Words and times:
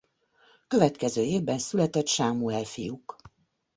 Következő 0.67 1.21
évben 1.21 1.59
született 1.59 2.07
Sámuel 2.07 2.63
fiuk. 2.63 3.15